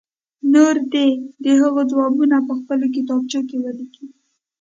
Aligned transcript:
نور 0.53 0.75
دې 0.93 1.09
د 1.43 1.45
هغو 1.61 1.81
ځوابونه 1.91 2.37
په 2.47 2.53
خپلو 2.59 2.85
کتابچو 2.95 3.39
کې 3.49 3.57
ولیکي. 3.63 4.05